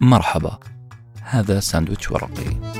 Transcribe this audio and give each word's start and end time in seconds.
مرحبا. 0.00 0.58
هذا 1.22 1.60
ساندويتش 1.60 2.10
ورقي. 2.10 2.78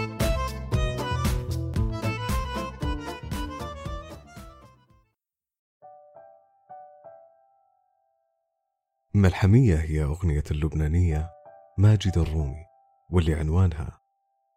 ملحمية 9.14 9.76
هي 9.76 10.04
أغنية 10.04 10.42
اللبنانية 10.50 11.30
ماجد 11.78 12.18
الرومي 12.18 12.64
واللي 13.10 13.34
عنوانها 13.34 14.00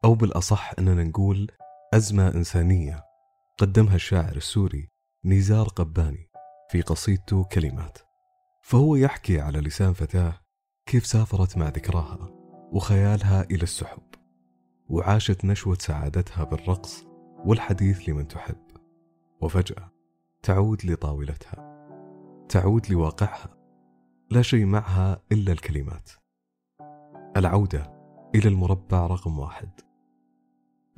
أو 0.05 0.16
بالأصح 0.16 0.71
أننا 0.80 1.04
نقول 1.04 1.52
أزمة 1.93 2.28
إنسانية. 2.28 3.04
قدمها 3.57 3.96
الشاعر 3.96 4.36
السوري 4.36 4.89
نزار 5.25 5.68
قباني 5.68 6.30
في 6.70 6.82
قصيدته 6.82 7.43
كلمات. 7.43 7.98
فهو 8.62 8.96
يحكي 8.96 9.41
على 9.41 9.59
لسان 9.59 9.93
فتاة 9.93 10.41
كيف 10.86 11.05
سافرت 11.05 11.57
مع 11.57 11.68
ذكراها. 11.68 12.41
وخيالها 12.72 13.44
إلى 13.44 13.64
السحب 13.64 14.02
وعاشت 14.90 15.45
نشوة 15.45 15.77
سعادتها 15.80 16.44
بالرقص 16.44 17.05
والحديث 17.45 18.09
لمن 18.09 18.28
تحب. 18.28 18.72
وفجأة 19.41 19.91
تعود 20.44 20.86
لطاولتها 20.86 21.72
تعود 22.50 22.92
لواقعها 22.92 23.58
لا 24.30 24.42
شيء 24.42 24.66
معها 24.66 25.22
إلا 25.31 25.52
الكلمات. 25.52 26.09
العودة 27.38 27.94
إلى 28.36 28.50
المربع 28.50 29.08
رقم 29.08 29.40
واحد. 29.40 29.70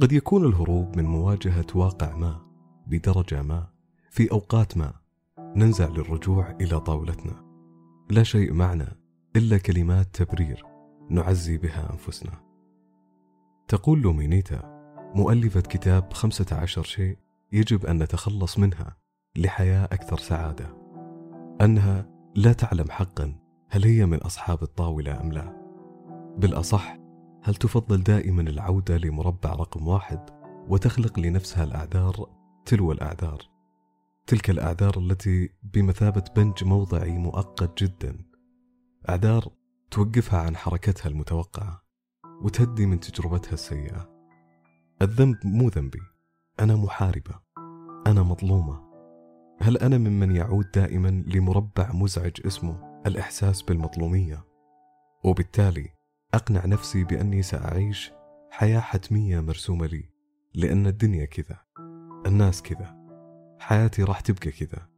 قد 0.01 0.11
يكون 0.11 0.45
الهروب 0.45 0.97
من 0.97 1.05
مواجهة 1.05 1.65
واقع 1.75 2.15
ما 2.15 2.41
بدرجة 2.87 3.41
ما 3.41 3.67
في 4.11 4.31
أوقات 4.31 4.77
ما 4.77 4.93
ننزع 5.39 5.87
للرجوع 5.87 6.57
إلى 6.61 6.79
طاولتنا. 6.79 7.43
لا 8.09 8.23
شيء 8.23 8.53
معنا 8.53 8.95
إلا 9.35 9.57
كلمات 9.57 10.23
تبرير. 10.23 10.72
نعزي 11.13 11.57
بها 11.57 11.91
أنفسنا. 11.91 12.31
تقول 13.67 14.01
لومينيتا 14.01 14.61
مؤلفة 15.15 15.61
كتاب 15.61 16.13
خمسة 16.13 16.45
عشر 16.55 16.83
شيء 16.83 17.17
يجب 17.51 17.85
أن 17.85 18.03
نتخلص 18.03 18.59
منها 18.59 18.97
لحياة 19.37 19.83
أكثر 19.85 20.17
سعادة. 20.17 20.77
أنها 21.61 22.09
لا 22.35 22.53
تعلم 22.53 22.91
حقا 22.91 23.35
هل 23.69 23.85
هي 23.85 24.05
من 24.05 24.17
أصحاب 24.17 24.63
الطاولة 24.63 25.21
أم 25.21 25.31
لا. 25.31 25.63
بالأصح 26.37 26.97
هل 27.43 27.55
تفضل 27.55 28.03
دائما 28.03 28.41
العودة 28.41 28.97
لمربع 28.97 29.53
رقم 29.53 29.87
واحد 29.87 30.29
وتخلق 30.67 31.19
لنفسها 31.19 31.63
الأعذار 31.63 32.29
تلو 32.65 32.91
الأعذار؟ 32.91 33.41
تلك 34.27 34.49
الأعذار 34.49 34.97
التي 34.97 35.49
بمثابة 35.63 36.23
بنج 36.35 36.63
موضعي 36.63 37.17
مؤقت 37.17 37.83
جدا. 37.83 38.17
أعذار 39.09 39.47
توقفها 39.93 40.39
عن 40.39 40.55
حركتها 40.55 41.09
المتوقعة 41.09 41.83
وتهدي 42.41 42.85
من 42.85 42.99
تجربتها 42.99 43.53
السيئة. 43.53 44.09
الذنب 45.01 45.37
مو 45.43 45.69
ذنبي. 45.69 46.01
أنا 46.59 46.75
محاربة. 46.75 47.39
أنا 48.07 48.23
مظلومة. 48.23 48.83
هل 49.61 49.77
أنا 49.77 49.97
ممن 49.97 50.35
يعود 50.35 50.71
دائما 50.71 51.23
لمربع 51.27 51.91
مزعج 51.91 52.31
اسمه 52.45 53.01
الإحساس 53.05 53.61
بالمظلومية؟ 53.61 54.45
وبالتالي 55.23 55.89
أقنع 56.33 56.65
نفسي 56.65 57.03
بأني 57.03 57.41
سأعيش 57.41 58.11
حياة 58.51 58.79
حتمية 58.79 59.39
مرسومة 59.39 59.85
لي 59.85 60.09
لأن 60.53 60.87
الدنيا 60.87 61.25
كذا. 61.25 61.59
الناس 62.25 62.61
كذا. 62.61 62.95
حياتي 63.59 64.03
راح 64.03 64.19
تبقى 64.19 64.51
كذا. 64.51 64.89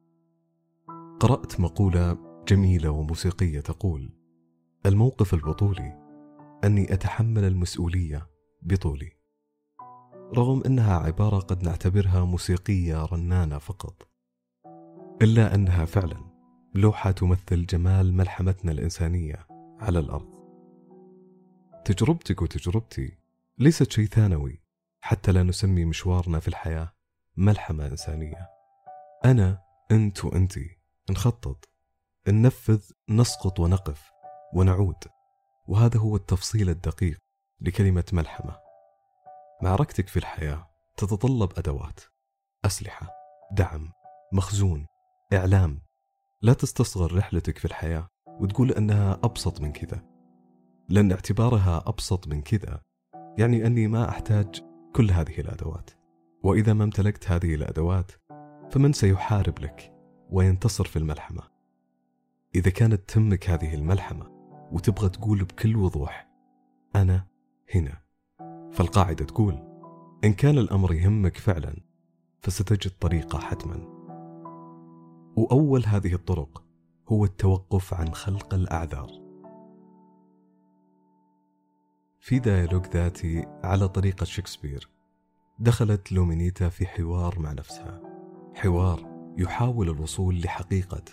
قرأت 1.19 1.59
مقولة 1.59 2.17
جميلة 2.47 2.89
وموسيقية 2.89 3.59
تقول 3.59 4.24
الموقف 4.85 5.33
البطولي 5.33 5.97
أني 6.63 6.93
أتحمل 6.93 7.43
المسؤولية 7.43 8.29
بطولي. 8.61 9.11
رغم 10.37 10.63
أنها 10.65 10.97
عبارة 10.97 11.39
قد 11.39 11.63
نعتبرها 11.63 12.25
موسيقية 12.25 13.05
رنانة 13.05 13.57
فقط. 13.57 14.07
إلا 15.21 15.55
أنها 15.55 15.85
فعلا 15.85 16.17
لوحة 16.75 17.11
تمثل 17.11 17.65
جمال 17.65 18.13
ملحمتنا 18.13 18.71
الإنسانية 18.71 19.47
على 19.79 19.99
الأرض. 19.99 20.35
تجربتك 21.85 22.41
وتجربتي 22.41 23.17
ليست 23.57 23.91
شيء 23.91 24.05
ثانوي 24.05 24.61
حتى 25.01 25.31
لا 25.31 25.43
نسمي 25.43 25.85
مشوارنا 25.85 26.39
في 26.39 26.47
الحياة 26.47 26.93
ملحمة 27.37 27.87
إنسانية. 27.87 28.49
أنا 29.25 29.61
أنت 29.91 30.25
وأنتي 30.25 30.77
نخطط 31.11 31.69
ننفذ 32.27 32.91
نسقط 33.09 33.59
ونقف. 33.59 34.14
ونعود. 34.55 35.03
وهذا 35.67 35.99
هو 35.99 36.15
التفصيل 36.15 36.69
الدقيق 36.69 37.17
لكلمة 37.61 38.03
ملحمة. 38.13 38.57
معركتك 39.61 40.07
في 40.07 40.17
الحياة 40.17 40.67
تتطلب 40.97 41.51
أدوات. 41.57 41.99
أسلحة 42.65 43.09
دعم 43.51 43.91
مخزون 44.33 44.85
إعلام. 45.33 45.81
لا 46.41 46.53
تستصغر 46.53 47.17
رحلتك 47.17 47.57
في 47.57 47.65
الحياة 47.65 48.07
وتقول 48.27 48.71
أنها 48.71 49.19
أبسط 49.23 49.61
من 49.61 49.71
كذا. 49.71 50.03
لأن 50.89 51.11
اعتبارها 51.11 51.83
أبسط 51.87 52.27
من 52.27 52.41
كذا 52.41 52.81
يعني 53.37 53.67
أني 53.67 53.87
ما 53.87 54.09
أحتاج 54.09 54.63
كل 54.95 55.11
هذه 55.11 55.39
الأدوات. 55.39 55.89
وإذا 56.43 56.73
ما 56.73 56.83
امتلكت 56.83 57.31
هذه 57.31 57.55
الأدوات 57.55 58.11
فمن 58.71 58.93
سيحارب 58.93 59.59
لك 59.59 59.93
وينتصر 60.31 60.83
في 60.85 60.99
الملحمة؟ 60.99 61.43
إذا 62.55 62.69
كانت 62.69 63.09
تهمك 63.09 63.49
هذه 63.49 63.75
الملحمة 63.75 64.34
وتبغى 64.71 65.09
تقول 65.09 65.43
بكل 65.43 65.75
وضوح 65.75 66.27
أنا 66.95 67.27
هنا. 67.75 68.01
فالقاعدة 68.71 69.25
تقول 69.25 69.53
إن 70.23 70.33
كان 70.33 70.57
الأمر 70.57 70.93
يهمك 70.93 71.37
فعلا 71.37 71.75
فستجد 72.41 72.91
طريقة 72.91 73.39
حتما. 73.39 73.95
وأول 75.35 75.85
هذه 75.85 76.13
الطرق 76.13 76.63
هو 77.09 77.25
التوقف 77.25 77.93
عن 77.93 78.13
خلق 78.13 78.53
الأعذار. 78.53 79.09
في 82.19 82.39
ديالوج 82.39 82.85
ذاتي 82.85 83.45
على 83.63 83.87
طريقة 83.87 84.23
شكسبير. 84.23 84.89
دخلت 85.59 86.11
لومينيتا 86.11 86.69
في 86.69 86.85
حوار 86.85 87.39
مع 87.39 87.53
نفسها. 87.53 88.01
حوار 88.55 89.15
يحاول 89.37 89.89
الوصول 89.89 90.41
لحقيقة. 90.41 91.03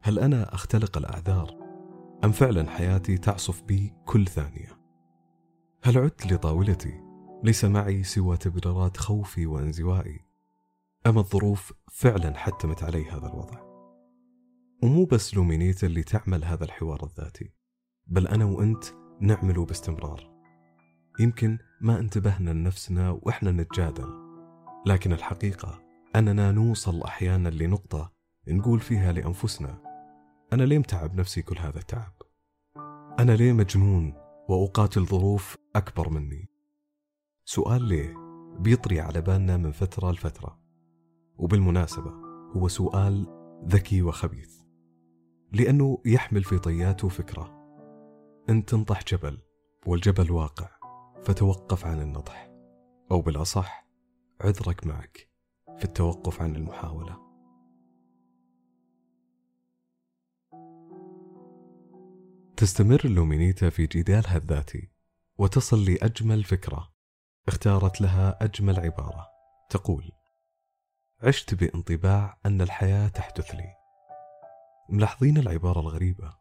هل 0.00 0.18
أنا 0.18 0.54
أختلق 0.54 0.98
الأعذار؟ 0.98 1.57
أم 2.24 2.32
فعلا 2.32 2.70
حياتي 2.70 3.18
تعصف 3.18 3.62
بي 3.62 3.92
كل 4.06 4.26
ثانية؟ 4.26 4.78
هل 5.82 5.98
عدت 5.98 6.32
لطاولتي؟ 6.32 7.00
ليس 7.44 7.64
معي 7.64 8.02
سوى 8.02 8.36
تبريرات 8.36 8.96
خوفي 8.96 9.46
وانزوائي. 9.46 10.20
أما 11.06 11.20
الظروف 11.20 11.72
فعلا 11.92 12.36
حتمت 12.36 12.82
علي 12.82 13.10
هذا 13.10 13.26
الوضع؟ 13.26 13.60
ومو 14.82 15.04
بس 15.04 15.34
لومينيتا 15.34 15.86
اللي 15.86 16.02
تعمل 16.02 16.44
هذا 16.44 16.64
الحوار 16.64 17.04
الذاتي 17.04 17.52
بل 18.06 18.26
أنا 18.28 18.44
وأنت 18.44 18.84
نعمله 19.20 19.64
باستمرار. 19.64 20.30
يمكن 21.20 21.58
ما 21.80 21.98
انتبهنا 21.98 22.50
لنفسنا 22.50 23.10
وإحنا 23.10 23.52
نتجادل 23.52 24.28
لكن 24.86 25.12
الحقيقة 25.12 25.82
أننا 26.16 26.52
نوصل 26.52 27.02
أحيانا 27.02 27.48
لنقطة 27.48 28.12
نقول 28.48 28.80
فيها 28.80 29.12
لأنفسنا 29.12 29.87
أنا 30.52 30.62
ليه 30.62 30.78
متعب 30.78 31.14
نفسي 31.14 31.42
كل 31.42 31.58
هذا 31.58 31.78
التعب؟ 31.78 32.12
أنا 33.18 33.32
ليه 33.32 33.52
مجنون 33.52 34.14
وأقاتل 34.48 35.06
ظروف 35.06 35.56
أكبر 35.76 36.08
مني؟ 36.08 36.48
سؤال 37.44 37.82
ليه 37.82 38.14
بيطري 38.58 39.00
على 39.00 39.20
بالنا 39.20 39.56
من 39.56 39.72
فترة 39.72 40.10
لفترة 40.10 40.60
وبالمناسبة 41.36 42.10
هو 42.56 42.68
سؤال 42.68 43.26
ذكي 43.66 44.02
وخبيث 44.02 44.58
لأنه 45.52 46.02
يحمل 46.04 46.44
في 46.44 46.58
طياته 46.58 47.08
فكرة. 47.08 47.58
أنت 48.48 48.68
تنطح 48.68 49.04
جبل 49.04 49.38
والجبل 49.86 50.32
واقع 50.32 50.68
فتوقف 51.22 51.86
عن 51.86 52.00
النطح 52.00 52.50
أو 53.10 53.20
بالأصح 53.20 53.88
عذرك 54.40 54.86
معك 54.86 55.28
في 55.78 55.84
التوقف 55.84 56.42
عن 56.42 56.56
المحاولة. 56.56 57.27
تستمر 62.58 63.06
لومينيتا 63.06 63.70
في 63.70 63.86
جدالها 63.86 64.36
الذاتي 64.36 64.90
وتصل 65.38 65.84
لأجمل 65.84 66.44
فكرة 66.44 66.92
اختارت 67.48 68.00
لها 68.00 68.38
أجمل 68.44 68.80
عبارة. 68.80 69.26
تقول 69.70 70.12
عشت 71.22 71.54
بانطباع 71.54 72.38
أن 72.46 72.60
الحياة 72.60 73.08
تحدث 73.08 73.54
لي. 73.54 73.74
ملاحظين 74.88 75.38
العبارة 75.38 75.80
الغريبة. 75.80 76.32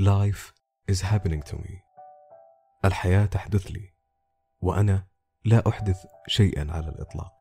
Life 0.00 0.52
is 0.92 0.98
happening 1.02 1.50
to 1.50 1.54
me. 1.54 1.72
الحياة 2.84 3.26
تحدث 3.26 3.66
لي 3.66 3.92
وأنا 4.60 5.06
لا 5.44 5.68
أحدث 5.68 6.06
شيئا 6.28 6.72
على 6.72 6.88
الإطلاق. 6.88 7.32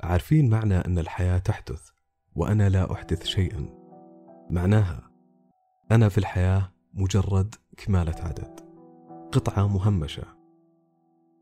عارفين 0.00 0.50
معنى 0.50 0.78
أن 0.78 0.98
الحياة 0.98 1.38
تحدث 1.38 1.90
وأنا 2.34 2.68
لا 2.68 2.92
أحدث 2.92 3.24
شيئا؟ 3.24 3.68
معناها 4.50 5.10
أنا 5.90 6.08
في 6.08 6.18
الحياة 6.18 6.74
مجرد 6.94 7.54
كمالة 7.76 8.14
عدد 8.20 8.60
قطعة 9.32 9.68
مهمشة. 9.68 10.24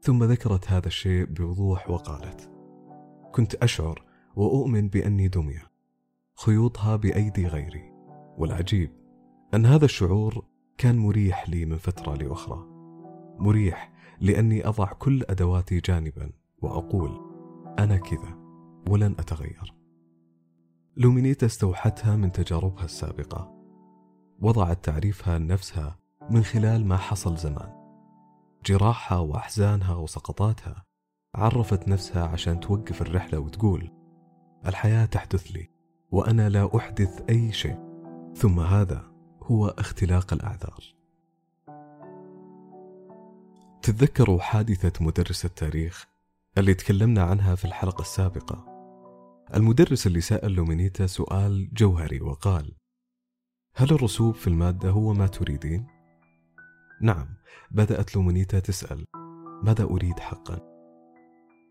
ثم 0.00 0.24
ذكرت 0.24 0.70
هذا 0.70 0.86
الشيء 0.86 1.24
بوضوح 1.24 1.90
وقالت 1.90 2.50
كنت 3.32 3.54
أشعر 3.54 4.04
وأؤمن 4.36 4.88
بأني 4.88 5.28
دمية 5.28 5.70
خيوطها 6.34 6.96
بأيدي 6.96 7.46
غيري 7.46 7.92
والعجيب 8.38 8.90
أن 9.54 9.66
هذا 9.66 9.84
الشعور 9.84 10.44
كان 10.78 10.98
مريح 10.98 11.48
لي 11.48 11.64
من 11.64 11.76
فترة 11.76 12.14
لأخرى 12.14 12.66
مريح 13.38 13.92
لأني 14.20 14.68
أضع 14.68 14.92
كل 14.92 15.22
أدواتي 15.28 15.80
جانبا 15.80 16.32
وأقول 16.62 17.20
أنا 17.78 17.96
كذا 17.96 18.38
ولن 18.88 19.12
أتغير. 19.18 19.74
لومينيتا 20.96 21.46
استوحتها 21.46 22.16
من 22.16 22.32
تجاربها 22.32 22.84
السابقة. 22.84 23.61
وضعت 24.42 24.84
تعريفها 24.84 25.38
لنفسها 25.38 25.98
من 26.30 26.42
خلال 26.44 26.86
ما 26.86 26.96
حصل 26.96 27.36
زمان. 27.36 27.72
جراحها 28.66 29.18
وأحزانها 29.18 29.94
وسقطاتها 29.94 30.84
عرفت 31.34 31.88
نفسها 31.88 32.26
عشان 32.26 32.60
توقف 32.60 33.02
الرحلة 33.02 33.38
وتقول 33.38 33.90
الحياة 34.66 35.04
تحدث 35.04 35.46
لي 35.46 35.70
وأنا 36.10 36.48
لا 36.48 36.76
أحدث 36.76 37.22
أي 37.30 37.52
شيء. 37.52 37.78
ثم 38.36 38.60
هذا 38.60 39.12
هو 39.42 39.66
اختلاق 39.66 40.32
الأعذار. 40.32 40.94
تتذكروا 43.82 44.40
حادثة 44.40 45.04
مدرس 45.04 45.44
التاريخ 45.44 46.08
اللي 46.58 46.74
تكلمنا 46.74 47.22
عنها 47.22 47.54
في 47.54 47.64
الحلقة 47.64 48.02
السابقة؟ 48.02 48.66
المدرس 49.54 50.06
اللي 50.06 50.20
سأل 50.20 50.52
لومينيتا 50.52 51.06
سؤال 51.06 51.74
جوهري 51.74 52.20
وقال 52.20 52.72
هل 53.74 53.90
الرسوب 53.90 54.34
في 54.34 54.46
المادة 54.46 54.90
هو 54.90 55.12
ما 55.12 55.26
تريدين؟ 55.26 55.86
نعم 57.00 57.26
بدأت 57.70 58.16
لومينيتا 58.16 58.58
تسأل 58.58 59.04
ماذا 59.62 59.84
أريد 59.84 60.20
حقا؟ 60.20 60.60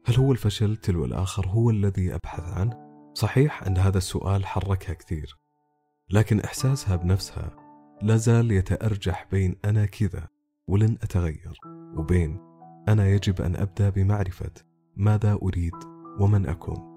هل 0.05 0.15
هو 0.15 0.31
الفشل 0.31 0.77
تلو 0.77 1.05
الآخر 1.05 1.47
هو 1.47 1.69
الذي 1.69 2.15
أبحث 2.15 2.43
عنه؟ 2.43 2.91
صحيح 3.13 3.63
أن 3.63 3.77
هذا 3.77 3.97
السؤال 3.97 4.45
حركها 4.45 4.93
كثير 4.93 5.37
لكن 6.09 6.39
إحساسها 6.39 6.95
بنفسها 6.95 7.55
لا 8.01 8.15
زال 8.15 8.51
يتأرجح 8.51 9.27
بين 9.31 9.55
أنا 9.65 9.85
كذا 9.85 10.27
ولن 10.67 10.97
أتغير 11.03 11.57
وبين 11.97 12.39
أنا 12.87 13.09
يجب 13.09 13.41
أن 13.41 13.55
أبدأ 13.55 13.89
بمعرفة 13.89 14.51
ماذا 14.95 15.33
أريد 15.33 15.75
ومن 16.19 16.45
أكون 16.45 16.91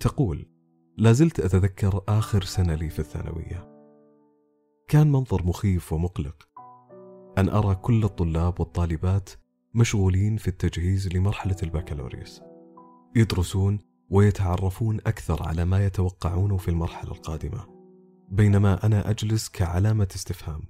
تقول 0.00 0.46
لا 0.96 1.12
زلت 1.12 1.40
أتذكر 1.40 2.00
آخر 2.08 2.42
سنة 2.42 2.74
لي 2.74 2.90
في 2.90 2.98
الثانوية 2.98 3.73
كان 4.88 5.12
منظر 5.12 5.46
مخيف 5.46 5.92
ومقلق. 5.92 6.48
أن 7.38 7.48
أرى 7.48 7.74
كل 7.74 8.04
الطلاب 8.04 8.60
والطالبات 8.60 9.30
مشغولين 9.74 10.36
في 10.36 10.48
التجهيز 10.48 11.08
لمرحلة 11.08 11.56
البكالوريوس. 11.62 12.42
يدرسون 13.16 13.78
ويتعرفون 14.10 14.96
أكثر 15.06 15.48
على 15.48 15.64
ما 15.64 15.86
يتوقعونه 15.86 16.56
في 16.56 16.68
المرحلة 16.68 17.10
القادمة. 17.12 17.66
بينما 18.28 18.86
أنا 18.86 19.10
أجلس 19.10 19.48
كعلامة 19.48 20.08
استفهام. 20.14 20.62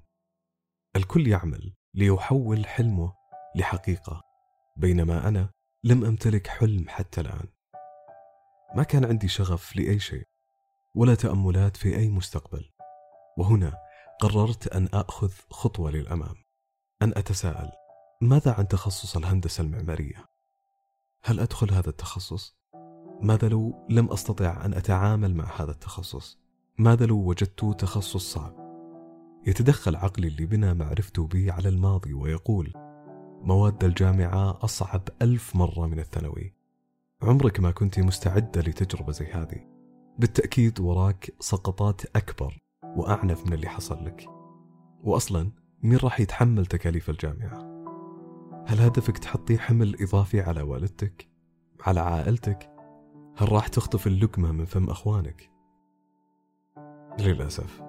الكل 0.97 1.27
يعمل 1.27 1.73
ليحول 1.95 2.67
حلمه 2.67 3.13
لحقيقة 3.57 4.23
بينما 4.77 5.29
أنا 5.29 5.51
لم 5.85 6.05
أمتلك 6.05 6.47
حلم 6.47 6.85
حتى 6.89 7.21
الآن. 7.21 7.49
ما 8.77 8.83
كان 8.83 9.05
عندي 9.05 9.29
شغف 9.29 9.77
لأي 9.77 9.99
شيء 9.99 10.25
ولا 10.95 11.15
تأملات 11.15 11.77
في 11.77 11.97
أي 11.97 12.09
مستقبل. 12.09 12.71
وهنا 13.39 13.84
قررت 14.25 14.69
أن 14.69 14.89
آخذ 14.93 15.31
خطوة 15.51 15.91
للأمام 15.91 16.35
أن 17.03 17.13
أتساءل 17.17 17.71
ماذا 18.21 18.53
عن 18.53 18.69
تخصص 18.69 19.17
الهندسة 19.17 19.65
المعمارية؟ 19.65 20.25
هل 21.23 21.41
أدخل 21.41 21.71
هذا 21.71 21.89
التخصص؟ 21.89 22.57
ماذا 23.21 23.49
لو 23.49 23.87
لم 23.91 24.13
أستطع 24.13 24.65
أن 24.65 24.75
أتعامل 24.75 25.35
مع 25.35 25.61
هذا 25.61 25.71
التخصص؟ 25.71 26.39
ماذا 26.79 27.07
لو 27.07 27.17
وجدت 27.17 27.65
تخصص 27.79 28.33
صعب؟ 28.33 28.55
يتدخل 29.47 29.97
عقلي 29.97 30.29
اللي 30.29 30.47
بنى 30.47 30.75
معرفته 30.75 31.27
به 31.27 31.53
على 31.53 31.69
الماضي 31.69 32.15
ويقول 32.15 32.73
مواد 33.43 33.85
الجامعة 33.85 34.65
أصعب 34.65 35.09
ألف 35.23 35.57
مرة 35.57 35.87
من 35.87 35.99
الثانوي 35.99 36.55
عمرك 37.23 37.61
ما 37.61 37.71
كنت 37.71 37.99
مستعدة 37.99 38.61
لتجربة 38.61 39.13
زي 39.13 39.27
هذه 39.27 39.67
بالتأكيد 40.19 40.81
وراك 40.81 41.35
سقطات 41.41 42.17
أكبر 42.17 42.64
وأعنف 42.97 43.47
من 43.47 43.53
اللي 43.53 43.69
حصل 43.69 44.05
لك. 44.05 44.29
وأصلا 45.05 45.51
مين 45.83 45.99
راح 45.99 46.21
يتحمل 46.21 46.67
تكاليف 46.67 47.11
الجامعة؟ 47.11 47.75
هل 48.67 48.81
هدفك 48.81 49.19
تحطي 49.19 49.59
حمل 49.59 49.97
إضافي 50.03 50.41
على 50.41 50.63
والدتك؟ 50.63 51.29
على 51.81 52.01
عائلتك؟ 52.01 52.71
هل 53.37 53.53
راح 53.53 53.69
تخطف 53.69 54.07
اللقمة 54.07 54.53
من 54.53 54.65
فم 54.65 54.91
أخوانك؟ 54.91 55.51
للأسف 57.21 57.83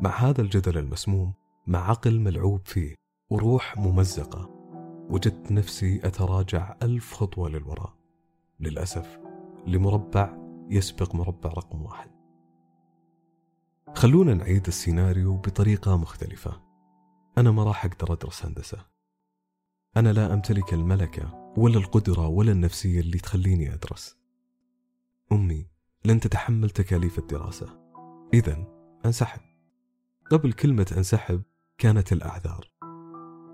مع 0.00 0.10
هذا 0.10 0.40
الجدل 0.40 0.78
المسموم 0.78 1.32
مع 1.66 1.90
عقل 1.90 2.20
ملعوب 2.20 2.60
فيه 2.64 2.94
وروح 3.30 3.76
ممزقة 3.78 4.50
وجدت 5.10 5.52
نفسي 5.52 6.00
أتراجع 6.04 6.76
ألف 6.82 7.14
خطوة 7.14 7.48
للوراء. 7.48 7.94
للأسف 8.60 9.18
لمربع 9.66 10.36
يسبق 10.70 11.14
مربع 11.14 11.50
رقم 11.50 11.82
واحد. 11.82 12.17
خلونا 13.94 14.34
نعيد 14.34 14.66
السيناريو 14.66 15.36
بطريقة 15.36 15.96
مختلفة. 15.96 16.62
أنا 17.38 17.50
ما 17.50 17.64
راح 17.64 17.84
أقدر 17.84 18.12
أدرس 18.12 18.44
هندسة. 18.44 18.86
أنا 19.96 20.12
لا 20.12 20.34
أمتلك 20.34 20.74
الملكة 20.74 21.52
ولا 21.56 21.78
القدرة 21.78 22.26
ولا 22.26 22.52
النفسية 22.52 23.00
اللي 23.00 23.18
تخليني 23.18 23.74
أدرس. 23.74 24.16
أمي 25.32 25.66
لن 26.04 26.20
تتحمل 26.20 26.70
تكاليف 26.70 27.18
الدراسة. 27.18 27.80
إذا 28.34 28.64
أنسحب. 29.06 29.40
قبل 30.30 30.52
كلمة 30.52 30.94
أنسحب 30.96 31.42
كانت 31.78 32.12
الأعذار. 32.12 32.70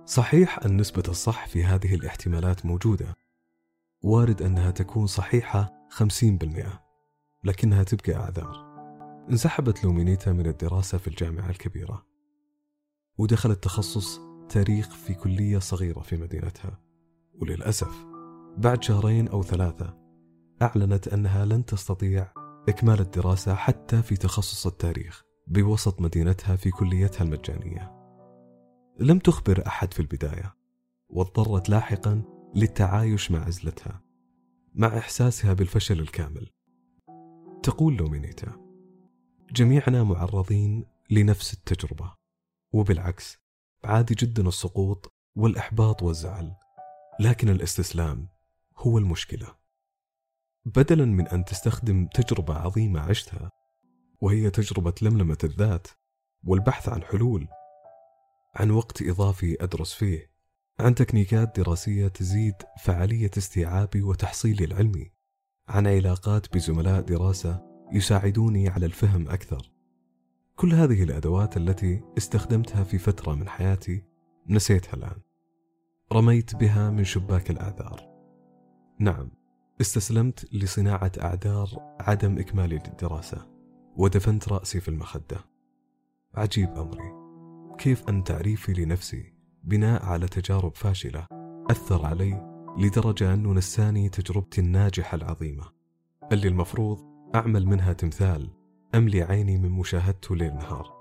صحيح 0.05 0.59
أن 0.59 0.77
نسبة 0.77 1.03
الصح 1.09 1.47
في 1.47 1.65
هذه 1.65 1.95
الاحتمالات 1.95 2.67
موجودة. 2.67 3.17
وارد 4.03 4.43
أنها 4.43 4.71
تكون 4.71 5.07
صحيحة 5.07 5.89
50% 5.91 6.81
لكنها 7.45 7.83
تبقى 7.83 8.15
أعذار. 8.15 8.64
انسحبت 9.31 9.85
لومينيتا 9.85 10.33
من 10.33 10.47
الدراسة 10.47 10.99
في 10.99 11.09
الجامعة 11.09 11.51
الكبيرة 11.51 12.07
ودخلت 13.19 13.65
تخصص 13.65 14.21
تاريخ 14.49 14.91
في 14.91 15.15
كلية 15.15 15.59
صغيرة 15.59 16.01
في 16.01 16.17
مدينتها. 16.17 16.81
وللأسف 17.35 18.07
بعد 18.57 18.83
شهرين 18.83 19.29
أو 19.29 19.43
ثلاثة 19.43 19.99
أعلنت 20.63 21.09
أنها 21.09 21.45
لن 21.45 21.65
تستطيع 21.65 22.33
إكمال 22.69 23.01
الدراسة 23.01 23.55
حتى 23.55 24.03
في 24.03 24.17
تخصص 24.17 24.67
التاريخ 24.67 25.23
بوسط 25.47 26.01
مدينتها 26.01 26.57
في 26.57 26.71
كليتها 26.71 27.25
المجانية. 27.25 27.93
لم 28.99 29.19
تخبر 29.19 29.67
أحد 29.67 29.93
في 29.93 30.01
البداية 30.01 30.55
واضطرت 31.09 31.69
لاحقا 31.69 32.23
للتعايش 32.55 33.31
مع 33.31 33.45
عزلتها 33.45 34.03
مع 34.75 34.99
إحساسها 34.99 35.53
بالفشل 35.53 36.01
الكامل. 36.01 36.51
تقول 37.63 37.97
لومينيتا 37.97 38.64
جميعنا 39.53 40.05
معرضين 40.05 40.87
لنفس 41.11 41.55
التجربة 41.55 42.15
وبالعكس 42.73 43.39
عادي 43.85 44.15
جدا 44.15 44.49
السقوط 44.49 45.13
والإحباط 45.37 46.03
والزعل 46.03 46.55
لكن 47.21 47.49
الاستسلام 47.49 48.29
هو 48.77 48.99
المشكلة. 48.99 49.55
بدلا 50.65 51.05
من 51.05 51.29
أن 51.29 51.45
تستخدم 51.45 52.07
تجربة 52.07 52.55
عظيمة 52.55 53.01
عشتها 53.01 53.51
وهي 54.21 54.51
تجربة 54.51 54.95
لملمة 55.03 55.39
الذات 55.45 55.89
والبحث 56.45 56.89
عن 56.89 57.03
حلول 57.03 57.49
عن 58.55 58.71
وقت 58.71 59.03
إضافي 59.03 59.57
أدرس 59.61 59.95
فيه 59.95 60.31
عن 60.81 60.95
تكنيكات 60.95 61.61
دراسية 61.61 62.09
تزيد 62.09 62.55
فعالية 62.81 63.31
استيعابي 63.39 64.03
وتحصيلي 64.03 64.65
العلمي 64.65 65.11
عن 65.69 65.87
علاقات 65.87 66.55
بزملاء 66.55 67.01
دراسة 67.01 67.74
يساعدوني 67.95 68.69
على 68.69 68.87
الفهم 68.87 69.29
أكثر. 69.29 69.71
كل 70.57 70.73
هذه 70.73 71.03
الأدوات 71.03 71.57
التي 71.57 72.03
استخدمتها 72.19 72.85
في 72.85 72.99
فترة 72.99 73.35
من 73.35 73.49
حياتي 73.49 74.05
نسيتها 74.49 74.97
الآن. 74.97 75.17
رميت 76.13 76.57
بها 76.57 76.91
من 76.91 77.05
شباك 77.05 77.51
الأعذار 77.51 78.15
نعم 78.99 79.31
استسلمت 79.81 80.55
لصناعة 80.55 81.13
أعذار 81.23 81.69
عدم 82.01 82.39
إكمالي 82.39 82.77
للدراسة 82.77 83.47
ودفنت 83.97 84.49
رأسي 84.49 84.81
في 84.81 84.89
المخدة. 84.89 85.39
عجيب 86.35 86.69
أمري. 86.69 87.13
كيف 87.79 88.09
أن 88.09 88.25
تعريفي 88.25 88.73
لنفسي 88.73 89.35
بناء 89.65 90.05
على 90.05 90.29
تجارب 90.29 90.75
فاشلة 90.77 91.27
أثر 91.71 92.07
علي 92.07 92.65
لدرجة 92.79 93.35
أنه 93.35 93.53
نساني 93.53 94.09
تجربتي 94.09 94.61
الناجحة 94.61 95.15
العظيمة. 95.15 95.65
اللي 96.33 96.49
المفروض 96.49 97.14
أعمل 97.35 97.67
منها 97.67 97.93
تمثال 97.93 98.51
أملي 98.95 99.23
عيني 99.23 99.59
من 99.59 99.71
مشاهدته 99.71 100.37
ليل 100.37 100.55
نهار. 100.55 100.95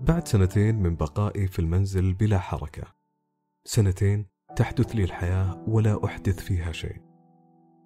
بعد 0.00 0.28
سنتين 0.28 0.82
من 0.82 0.96
بقائي 0.96 1.46
في 1.46 1.58
المنزل 1.58 2.14
بلا 2.14 2.38
حركة. 2.38 2.82
سنتين 3.64 4.26
تحدث 4.56 4.96
لي 4.96 5.04
الحياة 5.04 5.64
ولا 5.68 6.04
أحدث 6.04 6.40
فيها 6.40 6.72
شيء. 6.72 7.00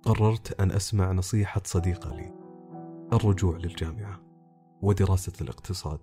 قررت 0.02 0.60
أن 0.60 0.70
أسمع 0.70 1.12
نصيحة 1.12 1.62
صديقة 1.64 2.16
لي. 2.16 2.34
الرجوع 3.12 3.56
للجامعة 3.56 4.20
ودراسة 4.82 5.32
الاقتصاد. 5.40 6.00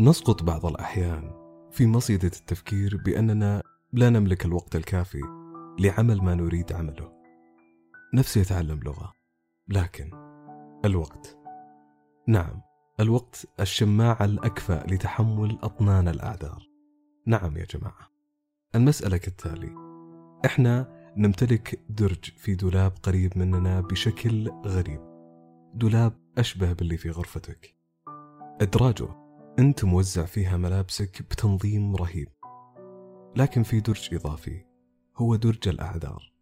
نسقط 0.00 0.42
بعض 0.42 0.66
الأحيان 0.66 1.32
في 1.70 1.86
مصيدة 1.86 2.28
التفكير 2.28 2.96
بأننا 2.96 3.62
لا 3.92 4.10
نملك 4.10 4.44
الوقت 4.44 4.76
الكافي 4.76 5.20
لعمل 5.80 6.24
ما 6.24 6.34
نريد 6.34 6.72
عمله. 6.72 7.12
نفسي 8.14 8.40
أتعلم 8.40 8.80
لغة 8.80 9.12
لكن 9.68 10.10
الوقت. 10.84 11.38
نعم 12.28 12.60
الوقت 13.00 13.46
الشماعة 13.60 14.24
الأكفأ 14.24 14.86
لتحمل 14.86 15.58
أطنان 15.62 16.08
الأعذار. 16.08 16.68
نعم 17.26 17.56
يا 17.56 17.64
جماعة. 17.64 18.08
المسألة 18.74 19.16
كالتالي 19.16 19.74
إحنا 20.46 21.02
نمتلك 21.16 21.80
درج 21.88 22.24
في 22.24 22.54
دولاب 22.54 22.92
قريب 23.02 23.38
مننا 23.38 23.80
بشكل 23.80 24.50
غريب. 24.50 25.00
دولاب 25.74 26.12
أشبه 26.38 26.72
باللي 26.72 26.96
في 26.96 27.10
غرفتك. 27.10 27.74
إدراجه 28.60 29.08
أنت 29.58 29.84
موزع 29.84 30.24
فيها 30.24 30.56
ملابسك 30.56 31.22
بتنظيم 31.22 31.96
رهيب. 31.96 32.28
لكن 33.36 33.62
في 33.62 33.80
درج 33.80 34.14
إضافي 34.14 34.64
هو 35.16 35.36
درج 35.36 35.68
الأعذار. 35.68 36.32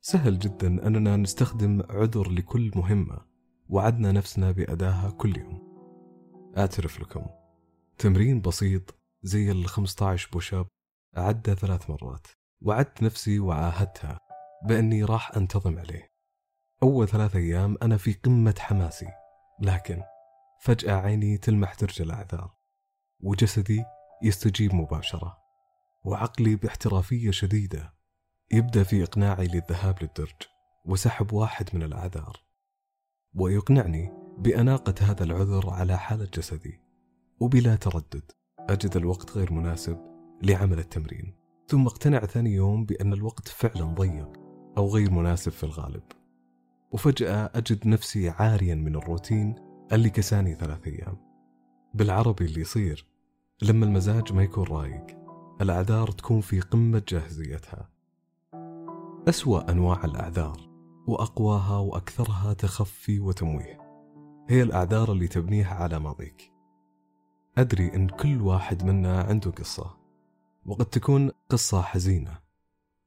سهل 0.00 0.38
جدا 0.38 0.86
أننا 0.86 1.16
نستخدم 1.16 1.82
عذر 1.90 2.30
لكل 2.30 2.70
مهمة 2.76 3.18
وعدنا 3.68 4.12
نفسنا 4.12 4.50
بأداها 4.50 5.10
كل 5.10 5.38
يوم. 5.38 5.72
أعترف 6.58 7.00
لكم 7.00 7.26
تمرين 7.98 8.40
بسيط 8.40 8.98
زي 9.22 9.50
ال 9.50 9.66
15 9.66 10.28
بوشاب 10.32 10.66
أعده 11.18 11.54
ثلاث 11.54 11.90
مرات 11.90 12.26
وعدت 12.62 13.02
نفسي 13.02 13.38
وعاهدتها 13.38 14.18
بأني 14.64 15.04
راح 15.04 15.36
أنتظم 15.36 15.78
عليه. 15.78 16.12
أول 16.82 17.08
ثلاث 17.08 17.36
أيام 17.36 17.76
أنا 17.82 17.96
في 17.96 18.12
قمة 18.12 18.54
حماسي 18.58 19.08
لكن 19.60 20.02
فجأة 20.62 20.92
عيني 20.92 21.38
تلمح 21.38 21.74
درج 21.74 22.02
الأعذار 22.02 22.54
وجسدي 23.20 23.84
يستجيب 24.22 24.74
مباشرة 24.74 25.38
وعقلي 26.04 26.56
باحترافية 26.56 27.30
شديدة 27.30 27.94
يبدأ 28.52 28.82
في 28.82 29.02
إقناعي 29.02 29.46
للذهاب 29.46 30.02
للدرج 30.02 30.42
وسحب 30.84 31.32
واحد 31.32 31.68
من 31.74 31.82
الأعذار 31.82 32.36
ويقنعني 33.34 34.12
بأناقة 34.38 34.94
هذا 35.00 35.24
العذر 35.24 35.70
على 35.70 35.98
حالة 35.98 36.28
جسدي 36.34 36.80
وبلا 37.40 37.76
تردد 37.76 38.32
أجد 38.58 38.96
الوقت 38.96 39.30
غير 39.30 39.52
مناسب 39.52 39.98
لعمل 40.42 40.78
التمرين. 40.78 41.34
ثم 41.68 41.86
اقتنع 41.86 42.18
ثاني 42.18 42.50
يوم 42.50 42.84
بأن 42.84 43.12
الوقت 43.12 43.48
فعلا 43.48 43.84
ضيق 43.84 44.32
أو 44.76 44.88
غير 44.88 45.10
مناسب 45.10 45.52
في 45.52 45.64
الغالب 45.64 46.02
وفجأة 46.92 47.50
أجد 47.54 47.86
نفسي 47.86 48.28
عاريا 48.28 48.74
من 48.74 48.96
الروتين 48.96 49.71
اللي 49.92 50.10
كساني 50.10 50.54
ثلاث 50.54 50.86
أيام. 50.86 51.16
بالعربي 51.94 52.44
اللي 52.44 52.60
يصير 52.60 53.06
لما 53.62 53.86
المزاج 53.86 54.32
ما 54.32 54.42
يكون 54.42 54.64
رايق 54.64 55.06
الأعذار 55.60 56.10
تكون 56.10 56.40
في 56.40 56.60
قمة 56.60 57.02
جاهزيتها. 57.08 57.88
أسوأ 59.28 59.70
أنواع 59.70 60.04
الأعذار 60.04 60.60
وأقواها 61.06 61.78
وأكثرها 61.78 62.52
تخفي 62.52 63.20
وتمويه. 63.20 63.80
هي 64.48 64.62
الأعذار 64.62 65.12
اللي 65.12 65.28
تبنيها 65.28 65.74
على 65.74 65.98
ماضيك. 65.98 66.52
أدري 67.58 67.94
أن 67.94 68.08
كل 68.08 68.40
واحد 68.40 68.84
منا 68.84 69.22
عنده 69.22 69.50
قصة 69.50 69.96
وقد 70.66 70.86
تكون 70.86 71.30
قصة 71.48 71.82
حزينة 71.82 72.38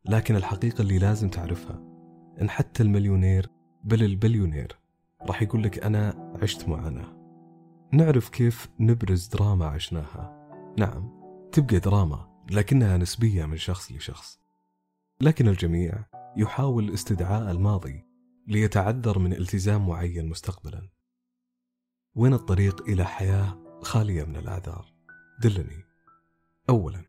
لكن 0.05 0.35
الحقيقة 0.35 0.81
اللي 0.81 0.97
لازم 0.97 1.29
تعرفها 1.29 1.83
أن 2.41 2.49
حتى 2.49 2.83
المليونير 2.83 3.49
بل 3.83 4.03
البليونير 4.03 4.79
راح 5.27 5.41
يقول 5.41 5.63
لك 5.63 5.83
أنا 5.83 6.31
عشت 6.41 6.67
معاناة. 6.67 7.15
نعرف 7.93 8.29
كيف 8.29 8.69
نبرز 8.79 9.27
دراما 9.27 9.65
عشناها. 9.65 10.49
نعم 10.79 11.11
تبقى 11.51 11.79
دراما 11.79 12.43
لكنها 12.51 12.97
نسبية 12.97 13.45
من 13.45 13.57
شخص 13.57 13.91
لشخص. 13.91 14.39
لكن 15.21 15.47
الجميع 15.47 16.05
يحاول 16.37 16.93
استدعاء 16.93 17.51
الماضي 17.51 18.05
ليتعذر 18.47 19.19
من 19.19 19.33
التزام 19.33 19.87
معين 19.87 20.29
مستقبلا. 20.29 20.89
وين 22.15 22.33
الطريق 22.33 22.81
إلى 22.81 23.05
حياة 23.05 23.79
خالية 23.81 24.23
من 24.23 24.35
الأعذار؟ 24.35 24.93
دلني. 25.41 25.83
أولا 26.69 27.05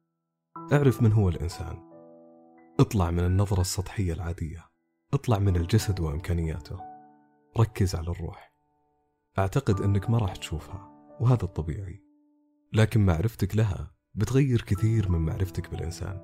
أعرف 0.72 1.02
من 1.02 1.12
هو 1.12 1.28
الإنسان. 1.28 1.78
اطلع 2.80 3.10
من 3.10 3.24
النظرة 3.24 3.60
السطحية 3.60 4.12
العادية. 4.12 4.64
اطلع 5.14 5.38
من 5.38 5.56
الجسد 5.56 6.00
وإمكانياته. 6.00 6.95
ركز 7.56 7.94
على 7.94 8.08
الروح. 8.08 8.52
أعتقد 9.38 9.80
أنك 9.80 10.10
ما 10.10 10.18
راح 10.18 10.36
تشوفها 10.36 10.90
وهذا 11.20 11.42
الطبيعي. 11.42 12.02
لكن 12.72 13.06
معرفتك 13.06 13.56
لها 13.56 13.90
بتغير 14.14 14.62
كثير 14.62 15.10
من 15.10 15.18
معرفتك 15.18 15.70
بالإنسان. 15.70 16.20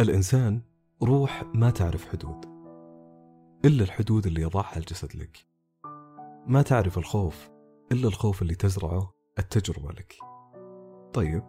الإنسان 0.00 0.62
روح 1.02 1.44
ما 1.54 1.70
تعرف 1.70 2.08
حدود 2.08 2.44
إلا 3.64 3.84
الحدود 3.84 4.26
اللي 4.26 4.42
يضعها 4.42 4.76
الجسد 4.76 5.16
لك. 5.16 5.46
ما 6.46 6.62
تعرف 6.62 6.98
الخوف 6.98 7.50
إلا 7.92 8.08
الخوف 8.08 8.42
اللي 8.42 8.54
تزرعه 8.54 9.14
التجربة 9.38 9.92
لك. 9.92 10.16
طيب 11.12 11.42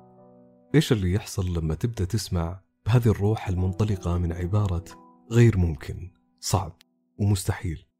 إيش 0.76 0.92
اللي 0.92 1.14
يحصل 1.14 1.54
لما 1.54 1.76
تبدأ 1.76 2.06
تسمع 2.06 2.62
بهذه 2.86 3.08
الروح 3.08 3.48
المنطلقة 3.48 4.18
من 4.18 4.34
عبارة 4.34 4.86
غير 5.32 5.58
ممكن 5.58 6.12
صعب 6.40 6.76
ومستحيل؟ 7.18 7.91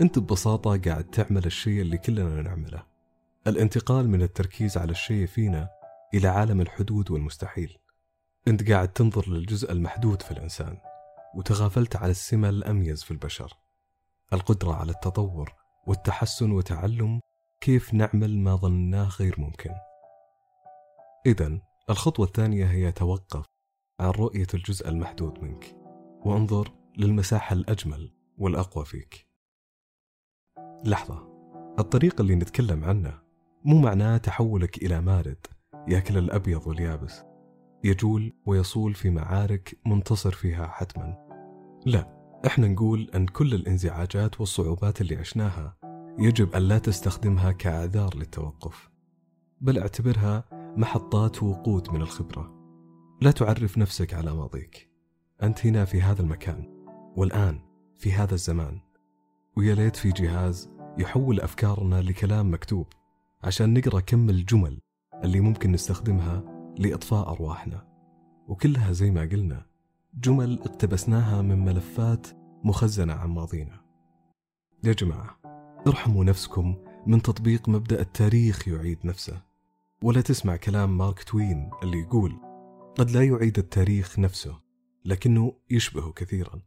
أنت 0.00 0.18
ببساطة 0.18 0.80
قاعد 0.80 1.04
تعمل 1.04 1.46
الشيء 1.46 1.80
اللي 1.80 1.98
كلنا 1.98 2.42
نعمله. 2.42 2.82
الانتقال 3.46 4.08
من 4.08 4.22
التركيز 4.22 4.78
على 4.78 4.90
الشيء 4.90 5.26
فينا 5.26 5.68
إلى 6.14 6.28
عالم 6.28 6.60
الحدود 6.60 7.10
والمستحيل. 7.10 7.78
أنت 8.48 8.70
قاعد 8.70 8.92
تنظر 8.92 9.28
للجزء 9.28 9.72
المحدود 9.72 10.22
في 10.22 10.30
الإنسان 10.30 10.78
وتغافلت 11.34 11.96
على 11.96 12.10
السمة 12.10 12.48
الأميز 12.48 13.02
في 13.02 13.10
البشر. 13.10 13.52
القدرة 14.32 14.72
على 14.72 14.92
التطور 14.92 15.54
والتحسن 15.86 16.50
وتعلم 16.50 17.20
كيف 17.60 17.94
نعمل 17.94 18.38
ما 18.38 18.56
ظنناه 18.56 19.08
غير 19.08 19.40
ممكن. 19.40 19.70
إذا 21.26 21.58
الخطوة 21.90 22.26
الثانية 22.26 22.66
هي 22.66 22.92
توقف 22.92 23.44
عن 24.00 24.10
رؤية 24.10 24.46
الجزء 24.54 24.88
المحدود 24.88 25.38
منك 25.42 25.76
وانظر 26.24 26.72
للمساحة 26.96 27.54
الأجمل 27.54 28.12
والأقوى 28.38 28.84
فيك. 28.84 29.27
لحظة 30.84 31.28
الطريق 31.78 32.20
اللي 32.20 32.34
نتكلم 32.34 32.84
عنه 32.84 33.18
مو 33.64 33.78
معناه 33.78 34.16
تحولك 34.16 34.82
إلى 34.82 35.00
مارد 35.00 35.46
ياكل 35.88 36.18
الأبيض 36.18 36.66
واليابس. 36.66 37.24
يجول 37.84 38.32
ويصول 38.46 38.94
في 38.94 39.10
معارك 39.10 39.78
منتصر 39.86 40.30
فيها 40.30 40.66
حتما. 40.66 41.16
لا 41.86 42.18
إحنا 42.46 42.68
نقول 42.68 43.10
أن 43.14 43.26
كل 43.26 43.54
الإنزعاجات 43.54 44.40
والصعوبات 44.40 45.00
اللي 45.00 45.16
عشناها 45.16 45.76
يجب 46.18 46.52
أن 46.54 46.62
لا 46.62 46.78
تستخدمها 46.78 47.52
كأعذار 47.52 48.16
للتوقف 48.16 48.90
بل 49.60 49.78
اعتبرها 49.78 50.44
محطات 50.76 51.42
وقود 51.42 51.90
من 51.90 52.02
الخبرة. 52.02 52.54
لا 53.22 53.30
تعرف 53.30 53.78
نفسك 53.78 54.14
على 54.14 54.34
ماضيك. 54.34 54.90
أنت 55.42 55.66
هنا 55.66 55.84
في 55.84 56.02
هذا 56.02 56.22
المكان 56.22 56.84
والآن 57.16 57.60
في 57.96 58.12
هذا 58.12 58.34
الزمان. 58.34 58.80
ويا 59.58 59.74
ليت 59.74 59.96
في 59.96 60.10
جهاز 60.10 60.70
يحول 60.98 61.40
أفكارنا 61.40 62.02
لكلام 62.02 62.52
مكتوب 62.52 62.86
عشان 63.44 63.74
نقرأ 63.74 64.00
كم 64.00 64.30
الجمل 64.30 64.80
اللي 65.24 65.40
ممكن 65.40 65.72
نستخدمها 65.72 66.42
لإطفاء 66.78 67.28
أرواحنا. 67.28 67.86
وكلها 68.48 68.92
زي 68.92 69.10
ما 69.10 69.20
قلنا 69.20 69.66
جمل 70.14 70.58
اقتبسناها 70.60 71.42
من 71.42 71.64
ملفات 71.64 72.26
مخزنة 72.64 73.12
عن 73.12 73.28
ماضينا. 73.28 73.80
يا 74.84 74.92
جماعة 74.92 75.40
ارحموا 75.86 76.24
نفسكم 76.24 76.76
من 77.06 77.22
تطبيق 77.22 77.68
مبدأ 77.68 78.00
التاريخ 78.00 78.68
يعيد 78.68 78.98
نفسه. 79.04 79.42
ولا 80.02 80.20
تسمع 80.20 80.56
كلام 80.56 80.98
مارك 80.98 81.22
توين 81.22 81.70
اللي 81.82 81.98
يقول 81.98 82.40
قد 82.98 83.10
لا 83.10 83.24
يعيد 83.24 83.58
التاريخ 83.58 84.18
نفسه 84.18 84.60
لكنه 85.04 85.52
يشبهه 85.70 86.12
كثيرا. 86.12 86.60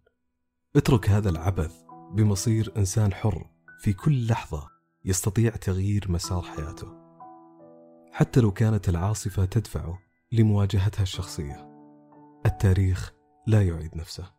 اترك 0.76 1.10
هذا 1.10 1.30
العبث 1.30 1.81
بمصير 2.14 2.74
إنسان 2.78 3.14
حر 3.14 3.46
في 3.80 3.94
كل 3.94 4.28
لحظة 4.28 4.68
يستطيع 5.06 5.52
تغيير 5.52 6.06
مسار 6.10 6.42
حياته 6.42 7.02
حتى 8.12 8.42
لو 8.42 8.52
كانت 8.52 8.90
العاصفة 8.90 9.46
تدفعه 9.46 10.00
لمواجهتها 10.32 11.04
الشخصية. 11.04 11.72
التاريخ 12.46 13.14
لا 13.48 13.68
يعيد 13.68 13.98
نفسه 13.98 14.32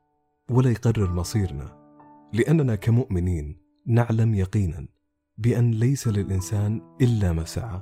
ولا 0.51 0.71
يقرر 0.71 1.13
مصيرنا 1.13 1.83
لأننا 2.33 2.75
كمؤمنين 2.75 3.63
نعلم 3.87 4.35
يقينا 4.35 4.89
بأن 5.39 5.71
ليس 5.71 6.09
للإنسان 6.09 6.97
إلا 7.01 7.33
ما 7.33 7.45
سعى 7.45 7.81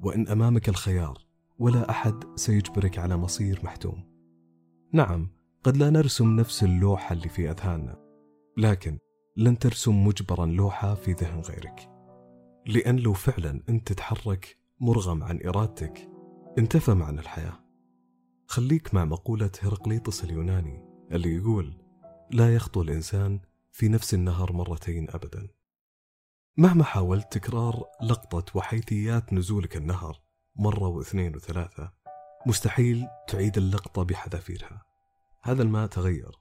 وإن 0.00 0.28
أمامك 0.28 0.68
الخيار 0.68 1.18
ولا 1.58 1.90
أحد 1.90 2.24
سيجبرك 2.36 2.98
على 2.98 3.16
مصير 3.16 3.60
محتوم. 3.64 4.04
نعم 4.92 5.30
قد 5.64 5.76
لا 5.76 5.90
نرسم 5.90 6.36
نفس 6.36 6.64
اللوحة 6.64 7.12
اللي 7.12 7.28
في 7.28 7.50
أذهاننا 7.50 7.96
لكن 8.56 8.98
لن 9.38 9.58
ترسم 9.58 10.04
مجبرا 10.04 10.46
لوحة 10.46 10.94
في 10.94 11.12
ذهن 11.12 11.40
غيرك. 11.40 11.90
لأن 12.66 12.96
لو 12.96 13.12
فعلا 13.12 13.62
أنت 13.68 13.92
تتحرك 13.92 14.58
مرغم 14.80 15.22
عن 15.22 15.40
إرادتك 15.46 16.08
انتفى 16.58 16.94
معنى 16.94 17.20
الحياة. 17.20 17.60
خليك 18.46 18.94
مع 18.94 19.04
مقولة 19.04 19.50
هرقليطس 19.62 20.24
اليوناني 20.24 20.84
اللي 21.12 21.34
يقول 21.34 21.82
لا 22.30 22.54
يخطو 22.54 22.82
الإنسان 22.82 23.40
في 23.70 23.88
نفس 23.88 24.14
النهر 24.14 24.52
مرتين 24.52 25.10
أبدا. 25.10 25.48
مهما 26.56 26.84
حاولت 26.84 27.32
تكرار 27.32 27.84
لقطة 28.02 28.58
وحيثيات 28.58 29.32
نزولك 29.32 29.76
النهر 29.76 30.20
مرة 30.56 30.88
واثنين 30.88 31.36
وثلاثة 31.36 31.92
مستحيل 32.46 33.06
تعيد 33.28 33.58
اللقطة 33.58 34.02
بحذافيرها. 34.02 34.82
هذا 35.42 35.62
الماء 35.62 35.86
تغير. 35.86 36.38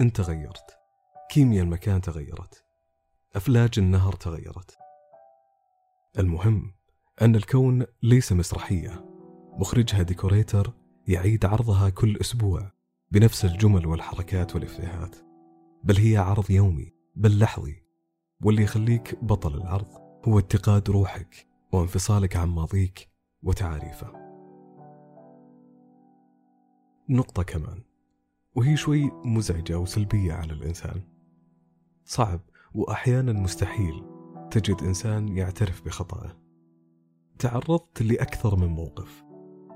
أنت 0.00 0.16
تغيرت 0.16 0.77
كيمياء 1.28 1.64
المكان 1.64 2.00
تغيرت. 2.00 2.64
أفلاج 3.36 3.70
النهر 3.78 4.12
تغيرت. 4.12 4.78
المهم 6.18 6.72
أن 7.22 7.36
الكون 7.36 7.86
ليس 8.02 8.32
مسرحية. 8.32 9.04
مخرجها 9.58 10.02
ديكوريتر 10.02 10.72
يعيد 11.08 11.44
عرضها 11.44 11.90
كل 11.90 12.16
أسبوع 12.20 12.72
بنفس 13.10 13.44
الجمل 13.44 13.86
والحركات 13.86 14.54
والإفيهات. 14.54 15.16
بل 15.84 15.96
هي 15.96 16.16
عرض 16.16 16.50
يومي 16.50 16.92
بل 17.16 17.38
لحظي. 17.38 17.82
واللي 18.42 18.62
يخليك 18.62 19.24
بطل 19.24 19.54
العرض 19.54 19.88
هو 20.28 20.38
اتقاد 20.38 20.90
روحك 20.90 21.46
وانفصالك 21.72 22.36
عن 22.36 22.48
ماضيك 22.48 23.08
وتعاريفه 23.42 24.12
نقطة 27.08 27.42
كمان. 27.42 27.82
وهي 28.54 28.76
شوي 28.76 29.10
مزعجة 29.24 29.78
وسلبية 29.78 30.32
على 30.32 30.52
الإنسان. 30.52 31.17
صعب 32.08 32.40
وأحيانا 32.74 33.32
مستحيل 33.32 34.04
تجد 34.50 34.82
إنسان 34.82 35.28
يعترف 35.28 35.84
بخطأه. 35.84 36.36
تعرضت 37.38 38.02
لأكثر 38.02 38.56
من 38.56 38.66
موقف. 38.66 39.24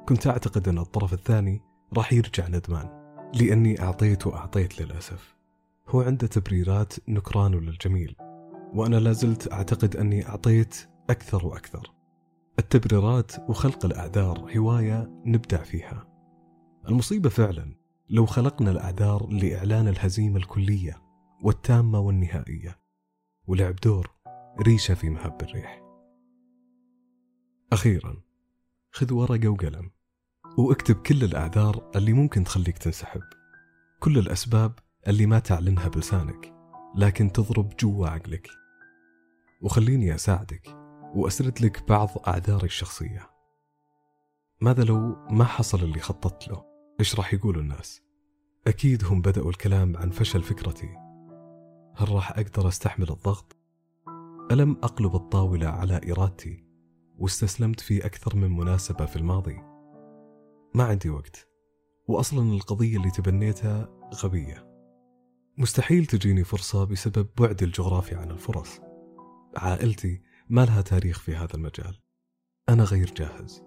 كنت 0.09 0.27
أعتقد 0.27 0.69
أن 0.69 0.79
الطرف 0.79 1.13
الثاني 1.13 1.61
راح 1.97 2.13
يرجع 2.13 2.49
ندمان 2.49 2.89
لأني 3.35 3.83
أعطيت 3.83 4.27
وأعطيت 4.27 4.81
للأسف. 4.81 5.37
هو 5.89 6.01
عنده 6.01 6.27
تبريرات 6.27 6.93
نكرانه 7.09 7.61
للجميل 7.61 8.17
وأنا 8.75 8.97
لازلت 8.97 9.53
أعتقد 9.53 9.97
أني 9.97 10.29
أعطيت 10.29 10.77
أكثر 11.11 11.47
وأكثر. 11.47 11.93
التبريرات 12.59 13.33
وخلق 13.49 13.85
الأعذار 13.85 14.59
هواية 14.59 15.23
نبدع 15.27 15.63
فيها. 15.63 16.09
المصيبة 16.89 17.29
فعلا 17.29 17.77
لو 18.11 18.27
خلقنا 18.27 18.71
الأعذار 18.71 19.27
لإعلان 19.31 19.89
الهزيمة 19.89 20.37
الكلية. 20.37 21.02
والتامة 21.43 21.99
والنهائية 21.99 22.79
ولعب 23.47 23.77
دور 23.77 24.11
ريشة 24.61 24.95
في 24.95 25.11
مهب 25.11 25.43
الريح. 25.43 25.83
أخيرا 27.73 28.23
خذ 28.91 29.13
ورقة 29.13 29.49
وقلم 29.49 29.91
واكتب 30.59 30.95
كل 30.95 31.25
الأعذار 31.25 31.91
اللي 31.97 32.13
ممكن 32.13 32.45
تخليك 32.45 32.79
تنسحب. 32.79 33.23
كل 34.01 34.19
الأسباب 34.19 34.79
اللي 35.09 35.27
ما 35.27 35.39
تعلنها 35.39 35.89
بلسانك 35.89 36.55
لكن 36.97 37.33
تضرب 37.33 37.73
جوا 37.81 38.09
عقلك. 38.09 38.49
وخليني 39.63 40.15
أساعدك 40.15 40.69
وأسرد 41.15 41.61
لك 41.61 41.89
بعض 41.89 42.09
أعذاري 42.29 42.65
الشخصية. 42.65 43.31
ماذا 44.61 44.85
لو 44.85 45.27
ما 45.31 45.45
حصل 45.45 45.83
اللي 45.83 46.01
خططت 46.01 46.49
له؟ 46.49 46.65
إيش 47.01 47.15
راح 47.15 47.35
يقولوا 47.35 47.63
الناس؟ 47.63 48.03
أكيد 48.67 49.05
هم 49.05 49.21
بدأوا 49.21 49.51
الكلام 49.51 49.97
عن 49.97 50.11
فشل 50.11 50.43
فكرتي. 50.43 51.12
هل 51.95 52.13
راح 52.13 52.31
أقدر 52.31 52.69
أستحمل 52.69 53.11
الضغط؟ 53.11 53.57
ألم 54.51 54.77
أقلب 54.83 55.15
الطاولة 55.15 55.67
على 55.67 56.01
إرادتي 56.13 56.65
واستسلمت 57.19 57.81
في 57.81 58.07
أكثر 58.07 58.37
من 58.37 58.51
مناسبة 58.57 59.07
في 59.07 59.17
الماضي؟ 59.17 59.57
ما 60.75 60.85
عندي 60.85 61.11
وقت 61.11 61.49
وأصلا 62.09 62.53
القضية 62.53 62.97
اللي 62.97 63.11
تبنيتها 63.11 63.89
غبية. 64.15 64.73
مستحيل 65.59 66.07
تجيني 66.07 66.45
فرصة 66.45 66.85
بسبب 66.85 67.29
بعد 67.39 67.63
الجغرافي 67.63 68.15
عن 68.15 68.31
الفرص. 68.31 68.81
عائلتي 69.57 70.23
ما 70.49 70.65
لها 70.65 70.83
تاريخ 70.83 71.19
في 71.21 71.37
هذا 71.37 71.55
المجال. 71.55 72.01
أنا 72.69 72.85
غير 72.85 73.15
جاهز. 73.15 73.63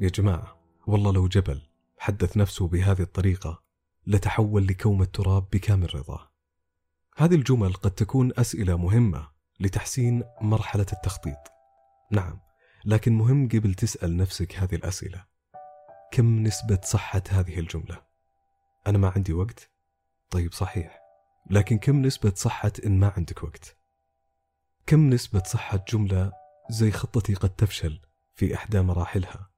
يا 0.00 0.08
جماعة 0.08 0.60
والله 0.86 1.12
لو 1.12 1.28
جبل 1.28 1.62
حدث 1.98 2.36
نفسه 2.36 2.68
بهذه 2.68 3.02
الطريقة 3.02 3.62
لتحول 4.06 4.66
لكوم 4.66 5.02
التراب 5.02 5.46
بكامل 5.52 5.94
رضاه. 5.94 6.33
هذه 7.16 7.34
الجمل 7.34 7.72
قد 7.72 7.90
تكون 7.90 8.32
أسئلة 8.38 8.76
مهمة 8.76 9.28
لتحسين 9.60 10.22
مرحلة 10.40 10.86
التخطيط 10.92 11.38
نعم 12.10 12.40
لكن 12.84 13.12
مهم 13.12 13.48
قبل 13.48 13.74
تسأل 13.74 14.16
نفسك 14.16 14.56
هذه 14.56 14.74
الأسئلة 14.74 15.24
كم 16.12 16.42
نسبة 16.42 16.80
صحة 16.84 17.22
هذه 17.30 17.58
الجملة؟ 17.58 18.02
أنا 18.86 18.98
ما 18.98 19.12
عندي 19.16 19.32
وقت؟ 19.32 19.70
طيب 20.30 20.52
صحيح 20.52 21.00
لكن 21.50 21.78
كم 21.78 22.02
نسبة 22.02 22.32
صحة 22.36 22.72
إن 22.86 22.98
ما 22.98 23.12
عندك 23.16 23.44
وقت؟ 23.44 23.76
كم 24.86 25.10
نسبة 25.10 25.42
صحة 25.46 25.84
جملة 25.88 26.32
زي 26.70 26.90
خطتي 26.90 27.34
قد 27.34 27.50
تفشل 27.50 28.00
في 28.34 28.54
إحدى 28.54 28.80
مراحلها؟ 28.80 29.50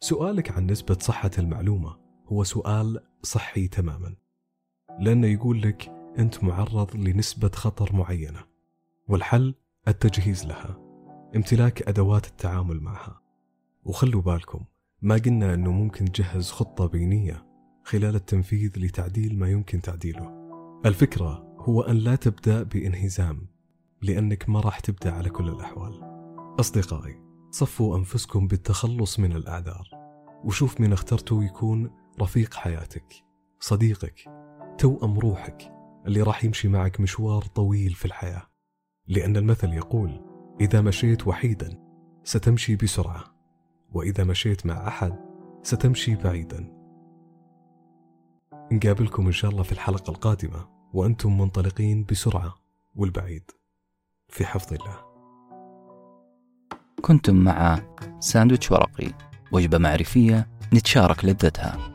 سؤالك 0.00 0.50
عن 0.50 0.66
نسبة 0.66 0.98
صحة 1.00 1.30
المعلومة 1.38 1.98
هو 2.26 2.44
سؤال 2.44 3.06
صحي 3.22 3.68
تماما 3.68 4.16
لأنه 5.00 5.26
يقول 5.26 5.62
لك 5.62 6.01
أنت 6.18 6.44
معرض 6.44 6.96
لنسبة 6.96 7.50
خطر 7.54 7.96
معينة 7.96 8.44
والحل 9.08 9.54
التجهيز 9.88 10.46
لها 10.46 10.78
امتلاك 11.36 11.88
أدوات 11.88 12.26
التعامل 12.26 12.80
معها. 12.80 13.22
وخلوا 13.84 14.22
بالكم 14.22 14.64
ما 15.02 15.14
قلنا 15.14 15.54
أنه 15.54 15.72
ممكن 15.72 16.04
تجهز 16.04 16.50
خطة 16.50 16.86
بينية 16.86 17.46
خلال 17.84 18.14
التنفيذ 18.14 18.70
لتعديل 18.76 19.38
ما 19.38 19.50
يمكن 19.50 19.80
تعديله. 19.80 20.30
الفكرة 20.86 21.56
هو 21.58 21.82
أن 21.82 21.96
لا 21.96 22.16
تبدأ 22.16 22.62
بانهزام 22.62 23.46
لأنك 24.02 24.48
ما 24.48 24.60
راح 24.60 24.80
تبدأ 24.80 25.12
على 25.12 25.30
كل 25.30 25.48
الأحوال. 25.48 26.00
أصدقائي 26.60 27.20
صفوا 27.50 27.96
أنفسكم 27.96 28.46
بالتخلص 28.46 29.18
من 29.18 29.32
الأعذار 29.32 29.88
وشوف 30.44 30.80
من 30.80 30.92
اخترته 30.92 31.44
يكون 31.44 31.90
رفيق 32.20 32.54
حياتك 32.54 33.14
صديقك 33.60 34.24
توأم 34.78 35.18
روحك. 35.18 35.81
اللي 36.06 36.22
راح 36.22 36.44
يمشي 36.44 36.68
معك 36.68 37.00
مشوار 37.00 37.42
طويل 37.42 37.92
في 37.92 38.04
الحياة. 38.04 38.42
لأن 39.06 39.36
المثل 39.36 39.72
يقول 39.72 40.20
إذا 40.60 40.80
مشيت 40.80 41.26
وحيدا 41.26 41.78
ستمشي 42.24 42.76
بسرعة 42.76 43.24
وإذا 43.92 44.24
مشيت 44.24 44.66
مع 44.66 44.88
أحد 44.88 45.18
ستمشي 45.62 46.14
بعيدا. 46.16 46.72
نقابلكم 48.72 49.26
إن 49.26 49.32
شاء 49.32 49.50
الله 49.50 49.62
في 49.62 49.72
الحلقة 49.72 50.10
القادمة 50.10 50.68
وأنتم 50.92 51.38
منطلقين 51.38 52.04
بسرعة 52.04 52.54
والبعيد. 52.94 53.50
في 54.28 54.44
حفظ 54.44 54.72
الله. 54.72 54.96
كنتم 57.02 57.36
مع 57.36 57.78
ساندويتش 58.20 58.72
ورقي 58.72 59.12
وجبة 59.52 59.78
معرفية 59.78 60.48
نتشارك 60.74 61.24
لذتها. 61.24 61.94